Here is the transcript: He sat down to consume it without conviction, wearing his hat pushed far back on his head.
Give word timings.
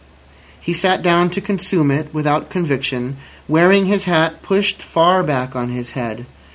He 0.59 0.73
sat 0.73 1.03
down 1.03 1.29
to 1.29 1.39
consume 1.41 1.91
it 1.91 2.11
without 2.11 2.49
conviction, 2.49 3.17
wearing 3.47 3.85
his 3.85 4.05
hat 4.05 4.41
pushed 4.41 4.81
far 4.81 5.21
back 5.21 5.55
on 5.55 5.69
his 5.69 5.91
head. 5.91 6.25